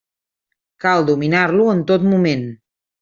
Cal 0.85 1.05
dominar-lo 1.11 1.67
en 1.75 1.85
tot 1.93 2.09
moment. 2.15 2.47